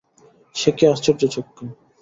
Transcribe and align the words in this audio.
সে 0.55 0.69
কী 0.71 0.83
আশ্চর্য 0.87 1.21
চক্ষু! 1.33 1.65